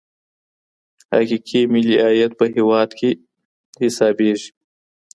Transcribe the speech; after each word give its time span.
حقیقي 1.13 1.61
ملي 1.73 1.95
عاید 2.03 2.31
په 2.39 2.45
هیواد 2.55 2.89
کي 2.99 3.11
حسابیږي. 3.81 4.49